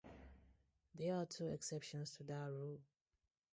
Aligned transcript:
There 0.95 1.15
are 1.15 1.27
two 1.27 1.49
exceptions 1.49 2.09
to 2.17 2.23
that 2.23 2.49
rule. 2.51 2.79